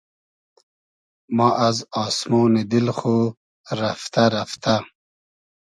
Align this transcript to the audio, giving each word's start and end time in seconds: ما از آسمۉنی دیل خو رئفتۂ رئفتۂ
ما 1.37 1.49
از 1.67 1.77
آسمۉنی 2.05 2.63
دیل 2.71 2.87
خو 2.97 3.15
رئفتۂ 3.79 4.23
رئفتۂ 4.35 4.75